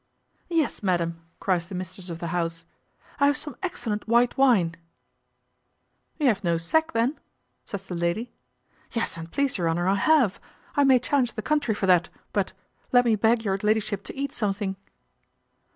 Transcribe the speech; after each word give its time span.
"Yes, 0.49 0.81
madam," 0.81 1.23
cries 1.39 1.67
the 1.69 1.75
mistress 1.75 2.09
of 2.09 2.17
the 2.17 2.29
house, 2.33 2.65
"I 3.19 3.27
have 3.27 3.37
some 3.37 3.55
excellent 3.61 4.07
white 4.07 4.35
wine." 4.35 4.73
"You 6.17 6.25
have 6.25 6.43
no 6.43 6.57
sack, 6.57 6.93
then?" 6.93 7.19
says 7.65 7.83
the 7.83 7.93
lady. 7.93 8.31
"Yes, 8.93 9.15
an't 9.15 9.29
please 9.29 9.59
your 9.59 9.69
honour, 9.69 9.87
I 9.87 9.93
have; 9.93 10.39
I 10.75 10.83
may 10.85 10.97
challenge 10.97 11.33
the 11.33 11.43
country 11.43 11.75
for 11.75 11.85
that 11.85 12.09
but 12.33 12.51
let 12.91 13.05
me 13.05 13.15
beg 13.15 13.45
your 13.45 13.59
ladyship 13.61 14.03
to 14.05 14.15
eat 14.15 14.31
something." 14.31 14.75